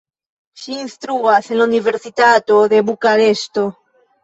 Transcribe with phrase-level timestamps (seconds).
[0.61, 3.71] Ŝi instruas en la Universitato de Bukareŝto.